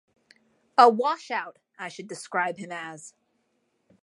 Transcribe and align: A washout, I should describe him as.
A 0.79 0.89
washout, 0.89 1.59
I 1.77 1.87
should 1.87 2.07
describe 2.07 2.57
him 2.57 2.71
as. 2.71 3.13